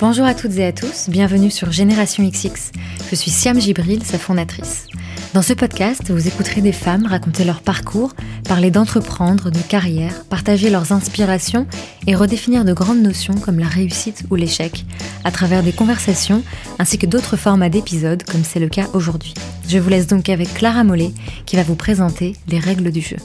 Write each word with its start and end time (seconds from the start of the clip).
Bonjour 0.00 0.26
à 0.26 0.34
toutes 0.34 0.56
et 0.58 0.64
à 0.64 0.70
tous, 0.72 1.08
bienvenue 1.08 1.50
sur 1.50 1.72
Génération 1.72 2.22
XX. 2.22 2.70
Je 3.10 3.16
suis 3.16 3.32
Siam 3.32 3.60
Gibril, 3.60 4.04
sa 4.04 4.16
fondatrice. 4.16 4.86
Dans 5.34 5.42
ce 5.42 5.54
podcast, 5.54 6.12
vous 6.12 6.28
écouterez 6.28 6.60
des 6.60 6.70
femmes 6.70 7.04
raconter 7.04 7.42
leur 7.42 7.62
parcours, 7.62 8.14
parler 8.46 8.70
d'entreprendre, 8.70 9.50
de 9.50 9.58
carrière, 9.58 10.24
partager 10.26 10.70
leurs 10.70 10.92
inspirations 10.92 11.66
et 12.06 12.14
redéfinir 12.14 12.64
de 12.64 12.72
grandes 12.72 13.02
notions 13.02 13.34
comme 13.34 13.58
la 13.58 13.66
réussite 13.66 14.22
ou 14.30 14.36
l'échec, 14.36 14.84
à 15.24 15.32
travers 15.32 15.64
des 15.64 15.72
conversations 15.72 16.44
ainsi 16.78 16.96
que 16.96 17.06
d'autres 17.06 17.36
formats 17.36 17.68
d'épisodes 17.68 18.22
comme 18.22 18.44
c'est 18.44 18.60
le 18.60 18.68
cas 18.68 18.86
aujourd'hui. 18.94 19.34
Je 19.66 19.78
vous 19.78 19.90
laisse 19.90 20.06
donc 20.06 20.28
avec 20.28 20.54
Clara 20.54 20.84
Mollet 20.84 21.10
qui 21.44 21.56
va 21.56 21.64
vous 21.64 21.74
présenter 21.74 22.36
les 22.46 22.60
règles 22.60 22.92
du 22.92 23.00
jeu. 23.00 23.16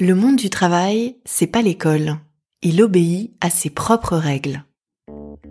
Le 0.00 0.14
monde 0.14 0.36
du 0.36 0.48
travail, 0.48 1.16
c'est 1.26 1.46
pas 1.46 1.60
l'école 1.60 2.16
il 2.62 2.80
obéit 2.80 3.32
à 3.40 3.50
ses 3.50 3.70
propres 3.70 4.16
règles. 4.16 4.64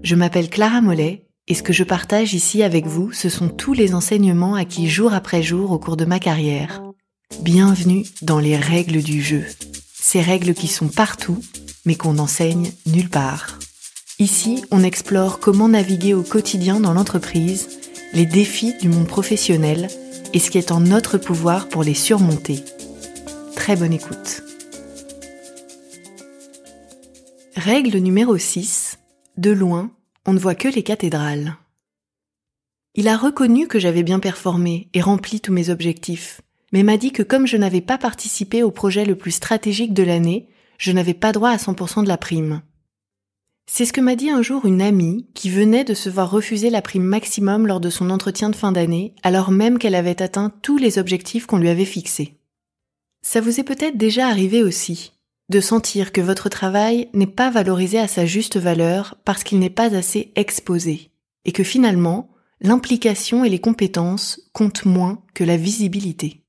Je 0.02 0.16
m'appelle 0.16 0.49
Clara 0.49 0.81
Mollet 0.81 1.27
et 1.48 1.53
ce 1.53 1.63
que 1.63 1.73
je 1.73 1.84
partage 1.84 2.34
ici 2.34 2.63
avec 2.63 2.88
vous, 2.88 3.12
ce 3.12 3.27
sont 3.30 3.49
tous 3.49 3.73
les 3.73 3.94
enseignements 3.94 4.55
acquis 4.55 4.90
jour 4.90 5.13
après 5.13 5.44
jour 5.44 5.72
au 5.72 5.80
cours 5.80 5.98
de 5.98 6.05
ma 6.05 6.20
carrière. 6.20 6.81
Bienvenue 7.41 8.05
dans 8.22 8.39
les 8.39 8.55
règles 8.55 9.02
du 9.02 9.22
jeu. 9.22 9.44
Ces 9.94 10.22
règles 10.22 10.53
qui 10.53 10.67
sont 10.67 10.88
partout, 10.88 11.39
mais 11.86 11.95
qu'on 11.95 12.13
n'enseigne 12.13 12.72
nulle 12.86 13.09
part. 13.09 13.59
Ici, 14.20 14.64
on 14.72 14.84
explore 14.84 15.39
comment 15.39 15.70
naviguer 15.70 16.14
au 16.14 16.23
quotidien 16.23 16.80
dans 16.80 16.94
l'entreprise, 16.94 17.67
les 18.14 18.25
défis 18.25 18.73
du 18.80 18.88
monde 18.88 19.08
professionnel 19.08 19.89
et 20.34 20.39
ce 20.39 20.50
qui 20.50 20.58
est 20.58 20.72
en 20.72 20.80
notre 20.80 21.17
pouvoir 21.17 21.67
pour 21.67 21.84
les 21.84 21.94
surmonter. 21.94 22.64
Très 23.55 23.75
bonne 23.75 23.94
écoute. 23.94 24.44
Règle 27.64 28.00
numéro 28.00 28.40
6. 28.40 28.98
De 29.38 29.52
loin, 29.52 29.92
on 30.26 30.34
ne 30.34 30.40
voit 30.40 30.56
que 30.56 30.67
les 30.67 30.81
cathédrales. 30.81 31.58
Il 32.95 33.08
a 33.08 33.16
reconnu 33.16 33.68
que 33.68 33.78
j'avais 33.78 34.02
bien 34.02 34.18
performé 34.18 34.90
et 34.95 35.02
rempli 35.02 35.42
tous 35.42 35.53
mes 35.53 35.70
objectifs, 35.70 36.42
mais 36.73 36.81
m'a 36.81 36.98
dit 36.98 37.12
que 37.12 37.22
comme 37.22 37.45
je 37.45 37.58
n'avais 37.58 37.81
pas 37.81 38.00
participé 38.00 38.64
au 38.64 38.72
projet 38.72 39.06
le 39.06 39.16
plus 39.16 39.30
stratégique 39.30 39.94
de 39.94 40.02
l'année, 40.02 40.48
je 40.80 40.92
n'avais 40.92 41.14
pas 41.14 41.34
droit 41.34 41.52
à 41.52 41.58
100% 41.58 42.03
de 42.03 42.08
la 42.08 42.18
prime. 42.18 42.64
C'est 43.68 43.86
ce 43.86 43.94
que 43.94 44.02
m'a 44.02 44.16
dit 44.16 44.31
un 44.31 44.42
jour 44.42 44.66
une 44.66 44.81
amie 44.81 45.28
qui 45.36 45.52
venait 45.52 45.84
de 45.84 45.94
se 45.94 46.09
voir 46.09 46.31
refuser 46.31 46.72
la 46.72 46.81
prime 46.81 47.03
maximum 47.03 47.68
lors 47.68 47.80
de 47.80 47.92
son 47.92 48.09
entretien 48.09 48.50
de 48.50 48.56
fin 48.56 48.72
d'année, 48.72 49.14
alors 49.22 49.52
même 49.52 49.78
qu'elle 49.78 49.94
avait 49.94 50.23
atteint 50.23 50.52
tous 50.64 50.80
les 50.80 50.98
objectifs 50.98 51.46
qu'on 51.46 51.59
lui 51.59 51.70
avait 51.70 51.86
fixés. 51.86 52.40
Ça 53.22 53.40
vous 53.40 53.59
est 53.59 53.64
peut-être 53.64 53.98
déjà 53.98 54.30
arrivé 54.30 54.64
aussi 54.64 55.12
de 55.50 55.59
sentir 55.59 56.11
que 56.11 56.22
votre 56.22 56.50
travail 56.50 57.09
n'est 57.14 57.28
pas 57.28 57.50
valorisé 57.50 58.00
à 58.00 58.08
sa 58.08 58.25
juste 58.25 58.58
valeur 58.58 59.17
parce 59.25 59.44
qu'il 59.44 59.59
n'est 59.59 59.70
pas 59.70 59.95
assez 59.95 60.31
exposé, 60.36 61.11
et 61.45 61.52
que 61.52 61.64
finalement, 61.64 62.31
l'implication 62.61 63.44
et 63.44 63.50
les 63.50 63.59
compétences 63.59 64.39
comptent 64.53 64.86
moins 64.86 65.23
que 65.34 65.44
la 65.44 65.58
visibilité. 65.58 66.44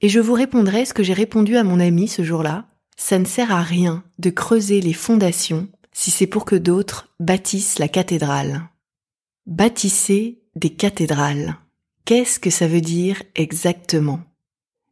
Et 0.00 0.08
je 0.08 0.20
vous 0.20 0.34
répondrai 0.34 0.84
ce 0.84 0.94
que 0.94 1.02
j'ai 1.02 1.12
répondu 1.12 1.56
à 1.56 1.64
mon 1.64 1.80
ami 1.80 2.08
ce 2.08 2.22
jour-là, 2.22 2.66
ça 2.96 3.18
ne 3.18 3.24
sert 3.24 3.52
à 3.52 3.62
rien 3.62 4.04
de 4.18 4.30
creuser 4.30 4.80
les 4.80 4.92
fondations 4.92 5.68
si 5.92 6.10
c'est 6.10 6.26
pour 6.26 6.44
que 6.44 6.56
d'autres 6.56 7.08
bâtissent 7.18 7.78
la 7.78 7.88
cathédrale. 7.88 8.68
Bâtissez 9.46 10.42
des 10.54 10.70
cathédrales. 10.70 11.56
Qu'est-ce 12.04 12.38
que 12.38 12.50
ça 12.50 12.68
veut 12.68 12.80
dire 12.80 13.22
exactement? 13.34 14.20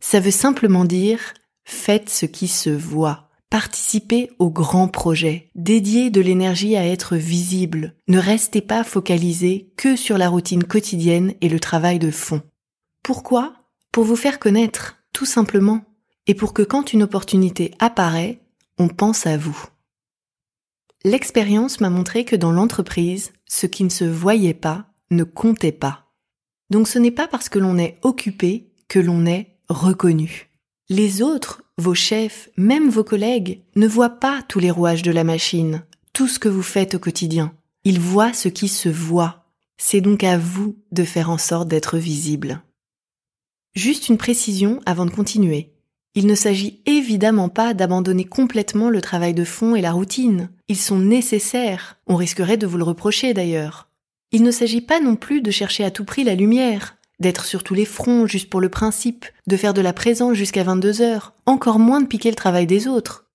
Ça 0.00 0.20
veut 0.20 0.30
simplement 0.30 0.84
dire 0.84 1.20
faites 1.64 2.10
ce 2.10 2.26
qui 2.26 2.48
se 2.48 2.70
voit. 2.70 3.25
Participez 3.50 4.30
au 4.40 4.50
grand 4.50 4.88
projet, 4.88 5.50
dédiez 5.54 6.10
de 6.10 6.20
l'énergie 6.20 6.76
à 6.76 6.84
être 6.84 7.16
visible, 7.16 7.94
ne 8.08 8.18
restez 8.18 8.60
pas 8.60 8.82
focalisé 8.82 9.72
que 9.76 9.94
sur 9.94 10.18
la 10.18 10.28
routine 10.28 10.64
quotidienne 10.64 11.34
et 11.40 11.48
le 11.48 11.60
travail 11.60 12.00
de 12.00 12.10
fond. 12.10 12.42
Pourquoi? 13.04 13.54
Pour 13.92 14.02
vous 14.02 14.16
faire 14.16 14.40
connaître, 14.40 14.96
tout 15.12 15.26
simplement, 15.26 15.84
et 16.26 16.34
pour 16.34 16.52
que 16.54 16.62
quand 16.62 16.92
une 16.92 17.04
opportunité 17.04 17.72
apparaît, 17.78 18.40
on 18.78 18.88
pense 18.88 19.26
à 19.26 19.36
vous. 19.36 19.56
L'expérience 21.04 21.80
m'a 21.80 21.88
montré 21.88 22.24
que 22.24 22.34
dans 22.34 22.50
l'entreprise, 22.50 23.32
ce 23.44 23.66
qui 23.66 23.84
ne 23.84 23.90
se 23.90 24.04
voyait 24.04 24.54
pas 24.54 24.86
ne 25.10 25.22
comptait 25.22 25.70
pas. 25.70 26.06
Donc 26.68 26.88
ce 26.88 26.98
n'est 26.98 27.12
pas 27.12 27.28
parce 27.28 27.48
que 27.48 27.60
l'on 27.60 27.78
est 27.78 27.98
occupé 28.02 28.72
que 28.88 28.98
l'on 28.98 29.24
est 29.24 29.56
reconnu. 29.68 30.45
Les 30.88 31.20
autres 31.20 31.64
vos 31.78 31.94
chefs, 31.94 32.48
même 32.56 32.88
vos 32.88 33.02
collègues, 33.02 33.60
ne 33.74 33.88
voient 33.88 34.20
pas 34.20 34.42
tous 34.48 34.60
les 34.60 34.70
rouages 34.70 35.02
de 35.02 35.10
la 35.10 35.24
machine, 35.24 35.82
tout 36.12 36.28
ce 36.28 36.38
que 36.38 36.48
vous 36.48 36.62
faites 36.62 36.94
au 36.94 37.00
quotidien. 37.00 37.52
Ils 37.82 37.98
voient 37.98 38.32
ce 38.32 38.48
qui 38.48 38.68
se 38.68 38.88
voit. 38.88 39.46
C'est 39.78 40.00
donc 40.00 40.22
à 40.22 40.38
vous 40.38 40.76
de 40.92 41.02
faire 41.02 41.28
en 41.28 41.38
sorte 41.38 41.66
d'être 41.66 41.98
visible. 41.98 42.62
Juste 43.74 44.08
une 44.08 44.16
précision 44.16 44.80
avant 44.86 45.06
de 45.06 45.10
continuer. 45.10 45.72
Il 46.14 46.28
ne 46.28 46.36
s'agit 46.36 46.80
évidemment 46.86 47.48
pas 47.48 47.74
d'abandonner 47.74 48.24
complètement 48.24 48.88
le 48.88 49.00
travail 49.00 49.34
de 49.34 49.44
fond 49.44 49.74
et 49.74 49.82
la 49.82 49.90
routine. 49.90 50.50
Ils 50.68 50.78
sont 50.78 51.00
nécessaires. 51.00 51.98
On 52.06 52.14
risquerait 52.14 52.58
de 52.58 52.66
vous 52.66 52.78
le 52.78 52.84
reprocher 52.84 53.34
d'ailleurs. 53.34 53.90
Il 54.30 54.44
ne 54.44 54.52
s'agit 54.52 54.80
pas 54.80 55.00
non 55.00 55.16
plus 55.16 55.40
de 55.40 55.50
chercher 55.50 55.84
à 55.84 55.90
tout 55.90 56.04
prix 56.04 56.22
la 56.22 56.36
lumière 56.36 56.95
d'être 57.20 57.44
sur 57.44 57.64
tous 57.64 57.74
les 57.74 57.84
fronts 57.84 58.26
juste 58.26 58.50
pour 58.50 58.60
le 58.60 58.68
principe, 58.68 59.26
de 59.46 59.56
faire 59.56 59.74
de 59.74 59.80
la 59.80 59.92
présence 59.92 60.34
jusqu'à 60.34 60.64
22 60.64 61.00
heures, 61.00 61.34
encore 61.46 61.78
moins 61.78 62.00
de 62.00 62.06
piquer 62.06 62.30
le 62.30 62.36
travail 62.36 62.66
des 62.66 62.88
autres. 62.88 63.26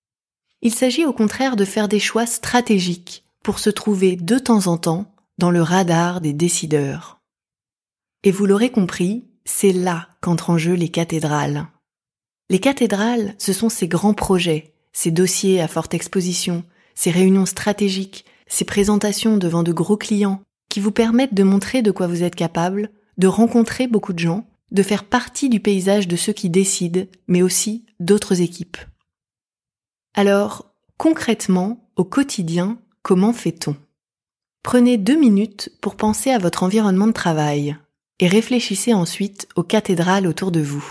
Il 0.62 0.74
s'agit 0.74 1.04
au 1.04 1.12
contraire 1.12 1.56
de 1.56 1.64
faire 1.64 1.88
des 1.88 1.98
choix 1.98 2.26
stratégiques 2.26 3.24
pour 3.42 3.58
se 3.58 3.70
trouver 3.70 4.16
de 4.16 4.38
temps 4.38 4.68
en 4.68 4.76
temps 4.76 5.12
dans 5.38 5.50
le 5.50 5.62
radar 5.62 6.20
des 6.20 6.32
décideurs. 6.32 7.20
Et 8.22 8.30
vous 8.30 8.46
l'aurez 8.46 8.70
compris, 8.70 9.24
c'est 9.44 9.72
là 9.72 10.08
qu'entrent 10.20 10.50
en 10.50 10.58
jeu 10.58 10.74
les 10.74 10.88
cathédrales. 10.88 11.66
Les 12.50 12.60
cathédrales, 12.60 13.34
ce 13.38 13.52
sont 13.52 13.68
ces 13.68 13.88
grands 13.88 14.14
projets, 14.14 14.74
ces 14.92 15.10
dossiers 15.10 15.60
à 15.60 15.66
forte 15.66 15.94
exposition, 15.94 16.62
ces 16.94 17.10
réunions 17.10 17.46
stratégiques, 17.46 18.24
ces 18.46 18.64
présentations 18.64 19.38
devant 19.38 19.62
de 19.62 19.72
gros 19.72 19.96
clients 19.96 20.42
qui 20.68 20.78
vous 20.78 20.92
permettent 20.92 21.34
de 21.34 21.42
montrer 21.42 21.82
de 21.82 21.90
quoi 21.90 22.06
vous 22.06 22.22
êtes 22.22 22.36
capable 22.36 22.90
de 23.18 23.26
rencontrer 23.26 23.86
beaucoup 23.86 24.12
de 24.12 24.18
gens, 24.18 24.46
de 24.70 24.82
faire 24.82 25.04
partie 25.04 25.48
du 25.48 25.60
paysage 25.60 26.08
de 26.08 26.16
ceux 26.16 26.32
qui 26.32 26.50
décident, 26.50 27.02
mais 27.28 27.42
aussi 27.42 27.84
d'autres 28.00 28.40
équipes. 28.40 28.78
Alors, 30.14 30.74
concrètement, 30.96 31.90
au 31.96 32.04
quotidien, 32.04 32.78
comment 33.02 33.32
fait-on? 33.32 33.76
Prenez 34.62 34.96
deux 34.96 35.18
minutes 35.18 35.70
pour 35.80 35.96
penser 35.96 36.30
à 36.30 36.38
votre 36.38 36.62
environnement 36.62 37.06
de 37.06 37.12
travail 37.12 37.76
et 38.20 38.28
réfléchissez 38.28 38.94
ensuite 38.94 39.48
aux 39.56 39.64
cathédrales 39.64 40.26
autour 40.26 40.52
de 40.52 40.60
vous. 40.60 40.84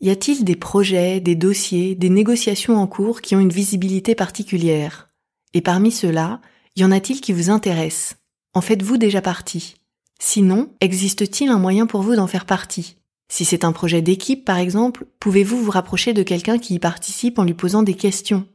Y 0.00 0.10
a-t-il 0.10 0.44
des 0.44 0.56
projets, 0.56 1.20
des 1.20 1.34
dossiers, 1.34 1.94
des 1.94 2.10
négociations 2.10 2.76
en 2.76 2.86
cours 2.86 3.20
qui 3.20 3.36
ont 3.36 3.40
une 3.40 3.52
visibilité 3.52 4.14
particulière? 4.14 5.10
Et 5.54 5.60
parmi 5.60 5.90
ceux-là, 5.90 6.40
y 6.74 6.84
en 6.84 6.92
a-t-il 6.92 7.20
qui 7.20 7.32
vous 7.32 7.50
intéressent? 7.50 8.16
En 8.54 8.60
faites-vous 8.60 8.96
déjà 8.96 9.20
partie? 9.22 9.76
Sinon, 10.18 10.70
existe-t-il 10.80 11.50
un 11.50 11.58
moyen 11.58 11.86
pour 11.86 12.02
vous 12.02 12.16
d'en 12.16 12.26
faire 12.26 12.46
partie? 12.46 12.96
Si 13.28 13.44
c'est 13.44 13.64
un 13.64 13.72
projet 13.72 14.02
d'équipe, 14.02 14.44
par 14.44 14.58
exemple, 14.58 15.06
pouvez-vous 15.20 15.62
vous 15.62 15.70
rapprocher 15.70 16.12
de 16.12 16.22
quelqu'un 16.22 16.58
qui 16.58 16.74
y 16.74 16.78
participe 16.78 17.38
en 17.38 17.44
lui 17.44 17.54
posant 17.54 17.82
des 17.82 17.94
questions? 17.94 18.46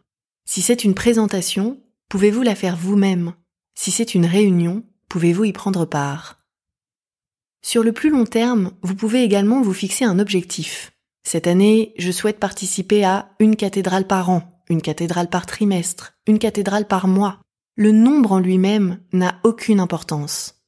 Si 0.46 0.62
c'est 0.62 0.84
une 0.84 0.96
présentation, 0.96 1.80
pouvez-vous 2.10 2.42
la 2.42 2.56
faire 2.56 2.78
vous-même? 2.78 3.34
Si 3.76 3.92
c'est 3.92 4.16
une 4.16 4.26
réunion, 4.26 4.84
pouvez-vous 5.10 5.46
y 5.46 5.54
prendre 5.54 5.86
part? 5.86 6.40
Sur 7.64 7.84
le 7.84 7.92
plus 7.92 8.10
long 8.10 8.26
terme, 8.26 8.72
vous 8.82 8.96
pouvez 8.96 9.24
également 9.24 9.62
vous 9.62 9.74
fixer 9.74 10.06
un 10.06 10.20
objectif. 10.20 10.92
Cette 11.24 11.48
année, 11.48 11.94
je 11.98 12.12
souhaite 12.12 12.40
participer 12.40 13.04
à 13.06 13.30
une 13.40 13.56
cathédrale 13.56 14.08
par 14.08 14.30
an, 14.30 14.64
une 14.70 14.82
cathédrale 14.82 15.30
par 15.30 15.46
trimestre, 15.46 16.14
une 16.28 16.40
cathédrale 16.40 16.88
par 16.88 17.08
mois. 17.08 17.40
Le 17.76 17.92
nombre 17.92 18.32
en 18.32 18.40
lui-même 18.40 19.00
n'a 19.14 19.40
aucune 19.44 19.80
importance. 19.80 20.61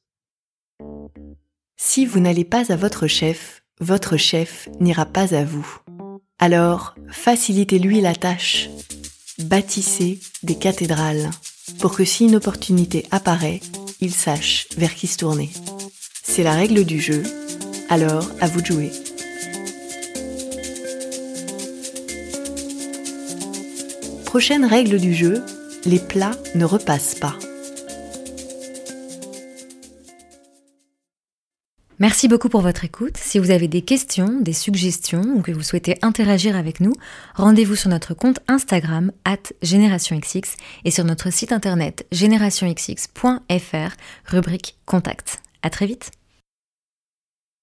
Si 1.76 2.06
vous 2.06 2.20
n'allez 2.20 2.44
pas 2.44 2.72
à 2.72 2.76
votre 2.76 3.06
chef, 3.06 3.62
votre 3.80 4.16
chef 4.16 4.68
n'ira 4.80 5.06
pas 5.06 5.34
à 5.34 5.44
vous. 5.44 5.66
Alors, 6.38 6.94
facilitez-lui 7.10 8.00
la 8.00 8.14
tâche. 8.14 8.68
Bâtissez 9.38 10.20
des 10.42 10.56
cathédrales 10.56 11.30
pour 11.80 11.94
que 11.94 12.04
si 12.04 12.24
une 12.24 12.36
opportunité 12.36 13.06
apparaît, 13.10 13.60
il 14.00 14.12
sache 14.12 14.68
vers 14.76 14.94
qui 14.94 15.06
se 15.06 15.18
tourner. 15.18 15.50
C'est 16.22 16.42
la 16.42 16.52
règle 16.54 16.84
du 16.84 17.00
jeu, 17.00 17.22
alors 17.88 18.30
à 18.40 18.46
vous 18.46 18.60
de 18.60 18.66
jouer. 18.66 18.90
Prochaine 24.24 24.64
règle 24.64 24.98
du 24.98 25.14
jeu, 25.14 25.44
les 25.84 26.00
plats 26.00 26.36
ne 26.54 26.64
repassent 26.64 27.14
pas. 27.14 27.38
Merci 32.00 32.26
beaucoup 32.26 32.48
pour 32.48 32.60
votre 32.60 32.84
écoute. 32.84 33.16
Si 33.16 33.38
vous 33.38 33.52
avez 33.52 33.68
des 33.68 33.82
questions, 33.82 34.40
des 34.40 34.52
suggestions 34.52 35.22
ou 35.22 35.42
que 35.42 35.52
vous 35.52 35.62
souhaitez 35.62 35.96
interagir 36.02 36.56
avec 36.56 36.80
nous, 36.80 36.92
rendez-vous 37.36 37.76
sur 37.76 37.88
notre 37.88 38.14
compte 38.14 38.40
Instagram 38.48 39.12
at 39.24 39.52
GénérationXX 39.62 40.56
et 40.84 40.90
sur 40.90 41.04
notre 41.04 41.32
site 41.32 41.52
internet 41.52 42.04
générationxx.fr, 42.10 43.96
rubrique 44.26 44.76
Contact. 44.86 45.40
À 45.62 45.70
très 45.70 45.86
vite! 45.86 46.10